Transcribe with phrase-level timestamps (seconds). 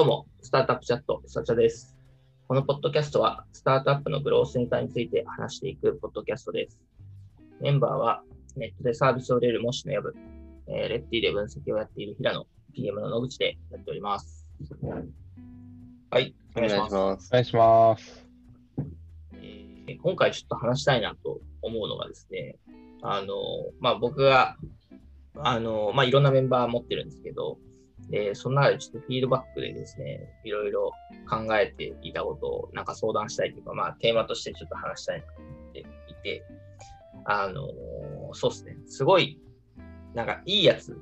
[0.00, 1.94] どうも、スタートアップチャット、スタチャです。
[2.48, 6.80] このポッドキャストは、スタートアップのグロースネタについて話していくポッドキャストです。
[7.60, 8.22] メンバーは、
[8.56, 10.14] ネットでサービスを売れる模試のやぶ、
[10.68, 14.48] えーレッティで分析をやっている平野、PM の野口でやっております。
[16.10, 16.78] はい、おお願いし。
[16.78, 16.88] ま
[17.20, 17.28] す。
[17.28, 18.26] お願いします。
[19.34, 22.56] えー今回ちょっと話したいなと思うのがですね、
[23.02, 23.34] あの、
[23.80, 24.56] まあ、僕が、
[25.36, 27.58] あの、まあ、いろんなメンバー持ってるんですけど、
[28.10, 30.92] で、その中でちょっとフィードバックでですね、いろいろ
[31.28, 35.84] 考えていたことをなんか相談したいというか、まあ、テーマとしてちょっと話したいなと思ってい
[36.22, 36.44] て、
[37.24, 37.68] あの、
[38.32, 39.40] そうですね、すごい、
[40.14, 40.96] なんかいいやつ、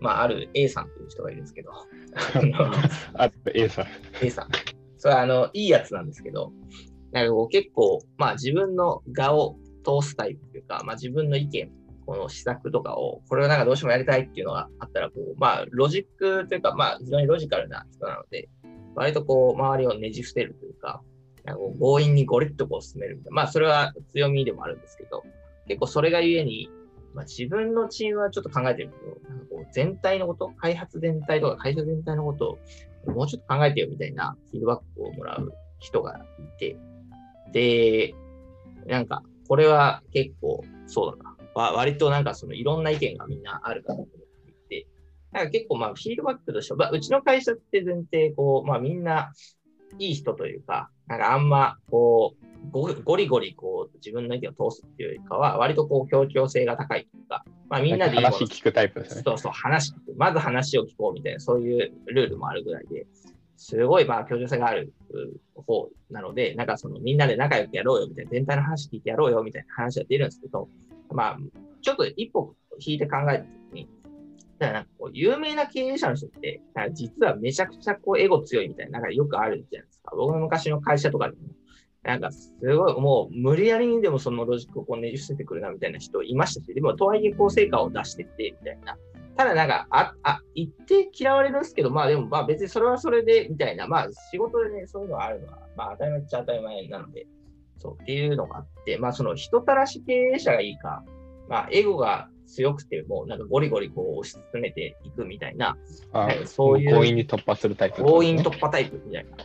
[0.00, 1.70] まあ、ある A さんという人がいるんですけど、
[3.14, 3.86] あの A さん。
[4.22, 4.48] A さん。
[4.98, 6.52] それはあの、いいやつなんですけど、
[7.12, 11.70] なんかこう結構、まあ自分の画を通すタイプというか、まあ自分の意見、
[12.06, 18.48] この施策とかを、これをなんかどうしてもやりたいっていうのがあったら、こう、まあロジックというか、まあ非常にロジカルな人なので、
[18.94, 21.02] 割とこう、周りをねじ伏せるというか、
[21.44, 23.36] なんか強引にゴリッとこう進めるみたいな。
[23.36, 25.24] まあそれは強みでもあるんですけど、
[25.66, 26.70] 結構それがゆえに、
[27.14, 32.58] まあ、自分のチームはちょっと考えてるけど、なんかこう全体のこと、開発全体とか会社全体のこと
[33.06, 36.76] をもうちょっと考えてよみたいなフィードバックをもらう人がいて、
[37.52, 38.14] で、
[38.86, 41.33] なんか、これは結構そうだな。
[41.54, 44.08] わ割となんかそのいろんな意見がみんなあるかなと思っ
[44.44, 44.86] ていて、
[45.32, 49.32] なんか結構まあフィードバックとしては、まあ、うちの会社って前提、こう、まあみんな
[49.98, 59.22] いい人というか、なんかあんまこう、ゴゴリゴリこう自分の意見を通すっていうよりかは、割とこう協調性が高いというか、まあみんなで話聞くタイプですね。
[59.24, 60.14] そうそう、話聞く。
[60.16, 63.06] まず話を聞こうみたいな、そういうルールもあるぐらいで、
[63.56, 64.92] すごいまあ協調性がある
[65.56, 70.68] う方なので、なんかそのみんなで仲良くやろうよみたいな、全体の話聞いてやろうよみたいな話は出るんですけど、
[71.14, 71.38] まあ、
[71.80, 73.88] ちょっと一歩引いて考えたときに、
[74.58, 76.60] だからなんかこう有名な経営者の人って、
[76.92, 80.14] 実はめちゃくちゃこうエゴ強いみたいな、なんかよくあるじゃないですか。
[80.16, 81.42] 僕の昔の会社とかでも、
[82.02, 88.96] なんかすごいもう無理やりにでもそのロジックをこうねじ伏せてくるなみたいな人いましたし、でもとはいえこう成果を出してってみたいな。
[89.36, 97.26] ただなんか、あ、あ、言って嫌われるんですけど、まあでもまあ別にそれはそれでみたいな、まあ仕事でね、そういうのがあるのは、まあ当たり前っちゃ当たり前なので、
[97.78, 101.04] そうっていうのがあって、まあその人たらし経営者がいいか、
[101.48, 105.76] まあエゴが強くても、なんかゴリゴリこう推し進めていくみたいな、
[106.12, 109.36] あはいそういう強引に突破するタイプ、強引突破タイプみたいな。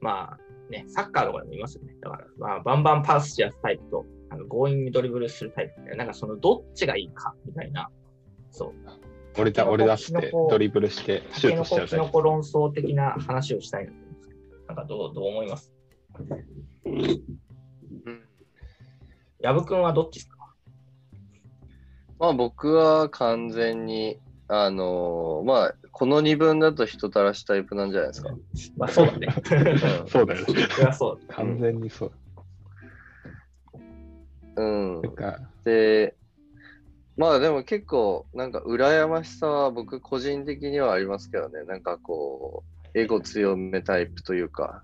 [0.00, 0.38] まあ
[0.70, 1.96] ね、サッカーとかでもいますよね。
[2.00, 7.88] だから、まあ、バンバンパスしやすタイプと、あの強引にドリブルするタイプみたいな、なんかそのどっちがいいかみたいな、
[8.50, 8.72] そう。
[9.38, 11.90] 俺だ俺出してドリブルしてシュートしちゃうタイプ。
[11.90, 15.70] キノコ論争的な話をしたいなんですけど、なんかどうどう思います？
[15.70, 15.75] うん
[19.40, 20.36] 矢部君はどっちですか？
[22.18, 24.18] まあ僕は完全に、
[24.48, 28.30] あのーまあこの2分だと人たらしタイプなんじゃないですか。
[28.76, 29.28] まあそうだね。
[30.08, 30.46] そうだよね。
[30.46, 31.34] それはそうだ。
[31.34, 32.12] 完全にそう。
[34.56, 35.14] うんなん。
[35.14, 36.14] か、で、
[37.16, 41.62] まあでも結構なんか羨ましさは僕個人的にはありますけどね。
[41.64, 42.62] なんかこ
[42.94, 44.82] う、エゴ強めタイプというか。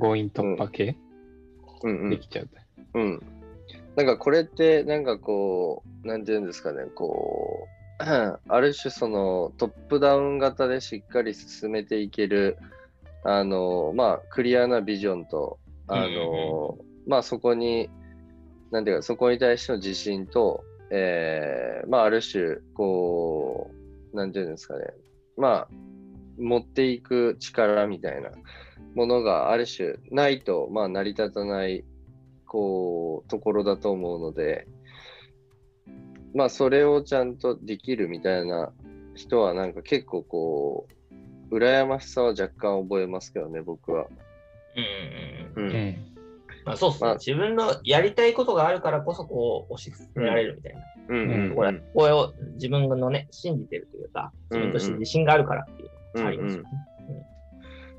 [0.00, 0.96] 強引突破系、
[1.82, 2.10] うんうん。
[2.10, 2.48] できちゃう。
[2.94, 3.22] うん。
[3.96, 7.66] なんかこれって、なんかこう、なんていうんですかね、こ
[8.00, 8.02] う、
[8.48, 12.58] ある種そのトップダウン型でしっかり進めていける、
[13.24, 17.90] あの、まあ、クリアなビジョンと、あの、まあそこに、
[18.70, 23.70] なんていうか、そこに対しての自信と、えーまあある種、こ
[24.12, 24.84] う、なんていうんですかね、
[25.36, 25.68] まあ、
[26.38, 28.30] 持っていく力みたいな
[28.94, 31.84] ものがある種ないと、まあ成り立たない
[32.48, 34.66] こう、ところだと思うので、
[36.34, 38.72] まあ、それをちゃんとできるみたいな
[39.14, 40.88] 人は、なんか結構こ
[41.50, 44.06] う、羨ましさは若干覚えますけどね、僕は。
[45.56, 45.70] うんうんうん。
[45.70, 45.74] う。
[45.74, 45.96] うんん。
[46.64, 47.14] まあそうっすねまあ。
[47.16, 50.80] 自分のやりたいことがあるからこそ、こう、推し進められるみたいな。
[51.08, 56.68] うんうんこれこれを自分のね、信じてるというか、自分として自信があるからっていうのがありますよね。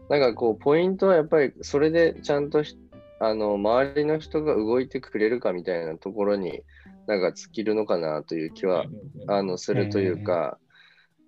[0.09, 2.77] なんかこう、ポイントはやっぱり、それでちゃんとひ
[3.19, 6.63] あの周りの人が動いてくれるかみたいなところに、
[7.07, 8.85] なんか尽きるのかなという気は
[9.27, 10.59] あのするというか、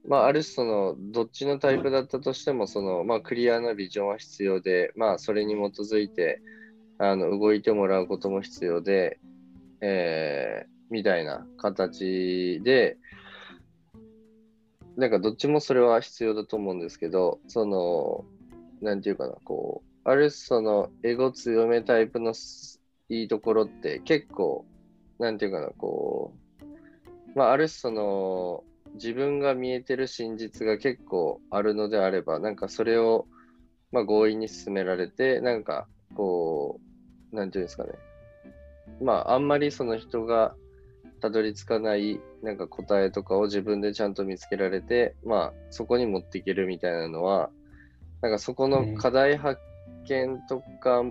[0.07, 6.39] まあ、ある種そのどっちのタイプだったとしてもその、まあ、クリアなビジョンは必要で、まあ、それに基づいて
[6.99, 9.19] あの動いてもらうことも必要で、
[9.81, 12.97] えーみたいな形で
[14.97, 18.25] なんかどっちもそれは必要だと思うんですけどその
[18.81, 22.33] なんていうかなこうある種そのエゴ強めタイプの
[23.09, 24.65] いいところって結構
[25.19, 26.41] なんていうかなこう
[27.35, 28.63] まあ、ある種その、
[28.95, 33.25] 自分が見えてる真実が結構あるのであれば、なんかそれを、
[33.91, 36.79] まあ、強引に進められて、なんかこ
[37.31, 37.91] う、なんていうんですかね。
[39.01, 40.55] まあ、あんまりその人が
[41.21, 47.49] たどり着かないなんか答えとかを自分でちゃんと見つけられて、まあ、そこに持っていけるみたいなのは、
[48.21, 49.59] なんかそこの課題発
[50.07, 51.03] 見とか、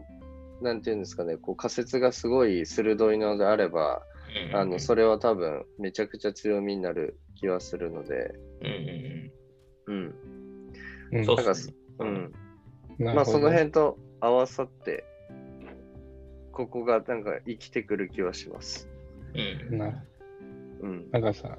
[0.62, 4.02] なんていうんですかね、こう仮説がすごい鋭いのであれば、
[4.52, 9.32] あのそれは多分めちゃくちゃ強みになる気はするので、うんうん
[9.88, 10.14] うん。
[11.16, 11.24] うん。
[11.24, 12.32] そうなんかっすねうん。
[12.98, 15.04] まあその辺と合わさって、
[16.52, 18.88] ここがなんか生きてくる気はします。
[19.70, 19.78] うん。
[19.78, 20.04] な
[20.80, 21.10] うん。
[21.10, 21.58] なんかさ、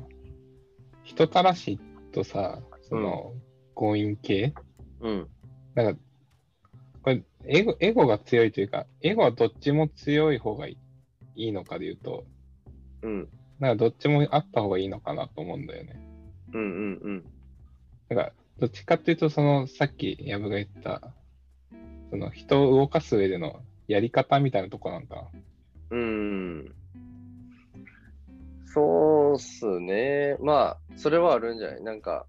[1.04, 1.80] 人たらし
[2.12, 3.34] とさ、その、
[3.76, 4.54] 強引系
[5.02, 5.30] うん。
[5.76, 6.00] なんか、
[7.04, 10.78] これエゴ、エゴが強いというか、エゴはどっちも強い方がい
[11.36, 12.26] いいいのかで言うと、
[13.04, 13.30] うん。
[13.60, 16.00] なんかどっちもあった方がいいのかなと思うんだよね。
[16.54, 17.24] うんうんうん。
[18.10, 21.02] なんか、どっちかっていうと、その、さっき、ヤブが言った、
[22.10, 25.28] その、人を動かす上でのやり方みたいなとこなんかな。
[25.92, 26.76] うん。
[28.66, 30.36] そうっすね。
[30.42, 31.84] まあ、それはあるんじゃない？
[31.84, 32.26] なんか、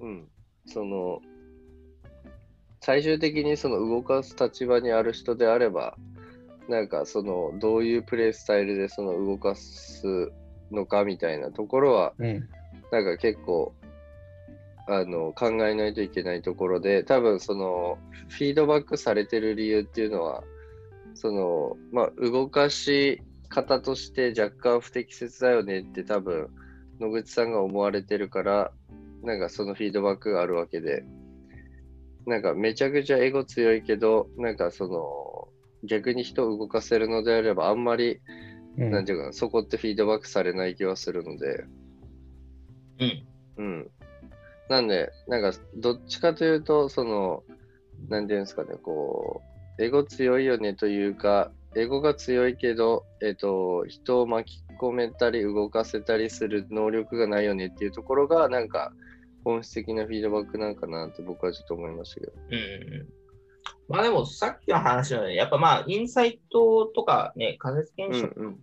[0.00, 0.28] うん。
[0.66, 1.20] その、
[2.82, 5.96] 最終的にその動かす立場にある人であれば、
[6.68, 10.32] なんかその、どういうプレイスタイルでその動かす
[10.72, 12.48] のかみたいなところは、うん。
[12.90, 13.72] なんか結構、
[14.88, 17.98] あの、考えないといけないところで、多分その、
[18.28, 20.42] フィードバックされてる理由っていうのは、
[21.14, 26.48] その、まあ、動かし方として若干不適切だよねって多分、
[26.98, 28.72] 野口さんが思われてるから、
[29.22, 31.04] なんかそのフィードバックがあるわけで、
[32.26, 35.48] なんかめちゃくちゃエゴ強いけど、なんかその、
[35.86, 38.20] 逆に人を動かせるのであれば、あんまり、
[38.78, 38.90] うん。
[38.90, 41.64] なんていうかな、そこってフィードバックされない気はするので、
[42.98, 43.26] うん。
[43.56, 43.90] うん。
[44.68, 47.42] なんで、なんか、どっちかというと、その、
[48.08, 49.42] なんていうんですかね、こ
[49.78, 58.92] う、エゴ強いよねというか、エゴが強いけど、えっ、と、人を巻き込めたり動かせたりする能力がないよねっていうところが、なんか、
[59.44, 62.32] 本質的なフィードバックなんかなって僕はちょっと思いましたけど。
[62.36, 63.00] うんうん。
[63.00, 63.08] うん
[63.88, 68.58] まあでもさっきの話のように、やっぱまあインサイトとかね、仮説検証うん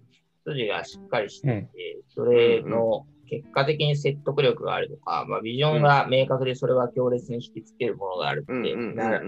[0.47, 8.53] 筋がしっかりしていて、それの結果的に説得力があるとか、まあ、ビジョンが明確でそれは強烈に引きつけるものがあるって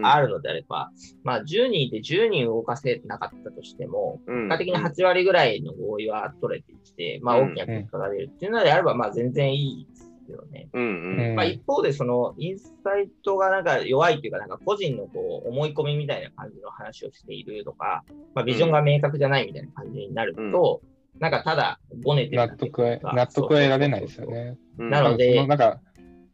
[0.04, 0.90] あるのであれば、
[1.24, 4.48] まあ、10人いて10人動かせなかったとしても、うん。
[4.48, 7.52] 結果的に8割ぐらいの合意は取れてきて、まあ、うん。
[7.52, 9.88] 大きな結果が出るっていうのであれば、まあ、全然いい
[10.32, 10.70] ですよね。
[10.74, 10.86] うんう
[11.16, 11.30] ん。
[11.30, 20.82] うんまあ、一方で、そのインサイトがなんか弱いというか、なんか個人のこう思い込みみたいな感じの話をしているとか、まあ、ビジョンが明確じゃないみたいな感じになると、
[21.20, 24.30] なんかただごねて納得は、納得は得られないですよ。
[24.30, 24.58] ね。
[24.78, 25.80] うんなのでなんか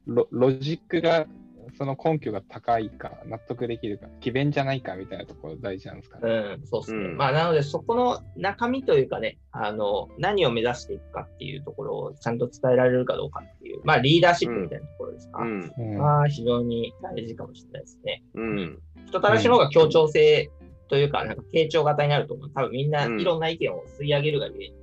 [0.05, 1.27] ロ、ロジックが、
[1.77, 6.31] その根拠が高いか、納得できるか、詭弁じゃないかみたいなところ大事なんですかね。
[6.31, 7.05] うん、そうですね。
[7.05, 15.39] うんまあ、なので、そこの中身というかね、あの、何を目指していくかっていうところをちゃんと伝えられるかどうかっていう、まあ、リーダーシップみたいなところですか。
[15.39, 15.73] うん。
[15.77, 18.23] うんまあ、非常に大事かもしれないですね。
[18.33, 18.79] うん。
[19.05, 20.49] 人たらしの方が協調性
[20.89, 22.51] というか、なんか傾聴型になると思う。
[22.53, 24.75] 多分みんなうんいろんな意見を吸い上げるがゆえに、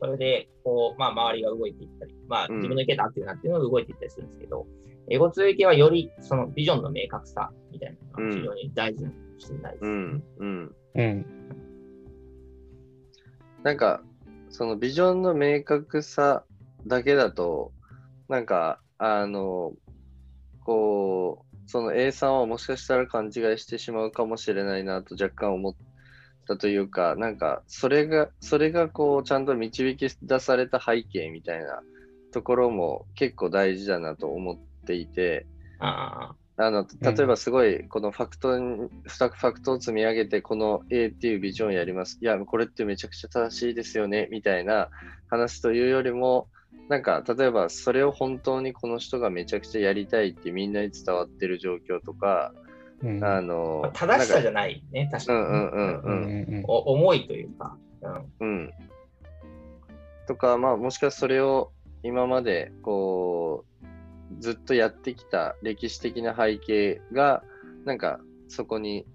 [0.00, 9.84] それで、こう、まあ、周りが動いていったり、まあ、うん自分の意見だっていうなっていうのが動いていったりするんですけど、エエゴ強い系はより、そのビジョンの明確さみたいなのが非常に大事なのかもしれないです。
[9.84, 10.24] うん。
[10.38, 10.74] うん。
[10.94, 11.26] うん。
[13.62, 14.02] なんか、
[14.50, 16.44] そのビジョンの明確さ
[16.86, 17.72] だけだと、
[18.28, 19.72] なんか、あの、
[20.64, 25.74] こう、その A さんはもしかしたら勘違いしてしまうかもしれないなと若干思っ
[26.46, 31.80] たというか、なんか、それが、それがこう、ちゃんと導き出された背景みたいな
[32.32, 35.46] ところも結構大事だなと思っていて、
[35.78, 42.18] ああのうん例えばすごいこのファクトに、ファクトを積み上げてこの A っていうビジョンをやります。
[42.20, 44.90] いや、これってめちゃくちゃ正しいですよね、みたいな
[45.30, 46.48] 話というよりも、
[46.88, 52.52] なんか例えばそれを本当にこの人がめちゃくちゃやりたいってみんなに伝わってる状況とか、
[53.02, 55.38] うんああの、正しさじゃゃないね、確かに。
[55.38, 57.76] うんうんうんううんんうんお思いというか。
[58.02, 58.70] うんうん。
[60.26, 61.72] とか、まあ、もしかしたらそれを
[62.02, 63.86] 今までこう
[64.38, 67.42] ずっとやってきた歴史的な背景が、
[67.84, 69.06] なんかそこに、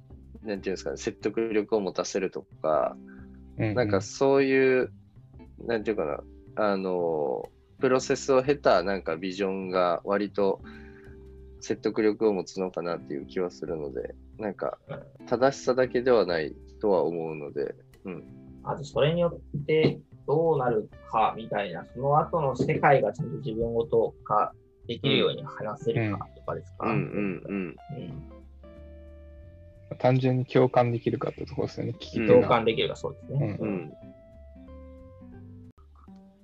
[0.44, 2.96] なんていうんですかね、説得力を持たせるとか、
[3.58, 4.92] うんなんかそういう、
[5.66, 6.20] なんていうかな、
[6.72, 7.44] あの、
[7.80, 10.62] プロセスを経たなんかビジョンが割と
[11.62, 14.78] 説得力を持つのかなっていう気はするので、なんか
[15.28, 17.76] 正しさだけではないとは思うので、
[18.64, 24.54] あと、それによって、どうなるかみたいな、その後の世界がちゃんと自分ごと化
[24.88, 26.88] できるように話せるかとかですか？
[26.88, 27.76] うんうんうん。
[27.98, 28.32] うん
[30.00, 31.94] 単純に共感できるかってところですよね。
[31.94, 32.48] 聞き手共が。
[32.48, 33.58] 感できるかそうですね。
[33.62, 33.94] うん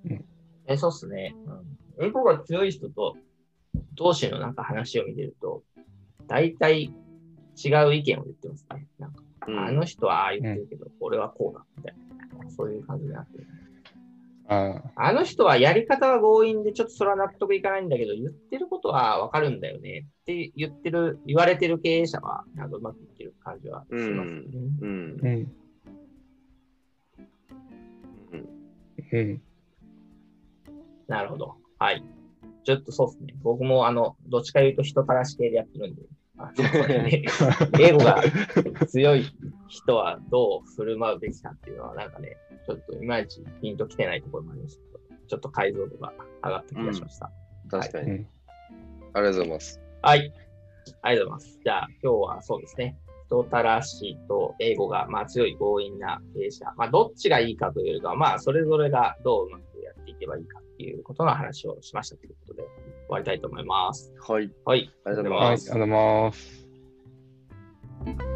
[0.05, 0.25] うん。
[0.67, 1.35] えそうっすね。
[1.97, 3.17] うん、英語が強い人と
[3.95, 5.63] 同士のなんか話を見てると、
[6.27, 8.87] 大体違う意見を言ってますね。
[8.99, 11.95] なんかうんあの人はああ言ってるけど、俺はこうだみたい
[12.39, 12.49] な。
[12.51, 13.47] そういう感じになってる。
[13.49, 13.60] あ
[14.53, 24.41] ああの人はやり方は強引でちょっとそれは納得いかないんだけど、言ってることはわかるんだよねって言ってる、言われてる経営者はなんかうまくいってる感じはしますね。
[24.81, 25.17] うん。
[25.21, 25.51] うん。
[29.13, 29.41] うん。
[31.07, 31.55] なるほど。
[31.79, 32.03] はい。
[32.65, 33.33] ちょっとそうですね。
[33.41, 35.95] 僕もあの、どっちか言うと人たらし系でやってるん。
[35.95, 36.01] で、
[36.37, 37.23] あのね
[37.79, 38.21] 英語が
[38.87, 39.25] 強い
[39.69, 42.11] 人はどう振る舞うべきかっていうのはなん。
[42.11, 42.37] かね、
[42.75, 46.13] ちょっといまいちピンときてないところもありましたけど、ちょっと解像度が
[46.43, 47.31] 上がった気がしました。
[47.69, 48.11] 確かに。
[48.11, 48.27] うん。
[49.13, 49.81] ありがとうございます。
[50.01, 50.33] はい。
[51.01, 51.59] ありがとうございます。
[51.63, 52.97] じゃあ、今日はそうですね。
[53.27, 56.65] 人たらしと英語が、まあ、強い強引な経営者。
[56.75, 62.69] まあ、どっちがいいかというよりかは、まあ、それぞれがどううまくやっていけばいいかっていうことの話をしましたということで、終
[63.09, 64.13] わりたいと思います。
[64.19, 64.51] はい。
[64.65, 64.91] はい。
[65.05, 65.99] ありがとうございはい、ありますがとうござ
[68.15, 68.30] います。